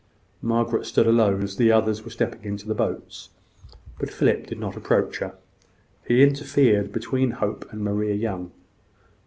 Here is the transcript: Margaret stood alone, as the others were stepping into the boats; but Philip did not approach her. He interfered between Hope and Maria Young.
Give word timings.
Margaret 0.41 0.87
stood 0.87 1.05
alone, 1.05 1.43
as 1.43 1.57
the 1.57 1.71
others 1.71 2.01
were 2.03 2.09
stepping 2.09 2.43
into 2.43 2.67
the 2.67 2.73
boats; 2.73 3.29
but 3.99 4.09
Philip 4.11 4.47
did 4.47 4.57
not 4.59 4.75
approach 4.75 5.19
her. 5.19 5.35
He 6.07 6.23
interfered 6.23 6.91
between 6.91 7.29
Hope 7.37 7.71
and 7.71 7.83
Maria 7.83 8.15
Young. 8.15 8.51